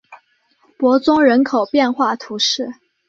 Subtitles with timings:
[0.79, 2.73] 伯宗人口变化图示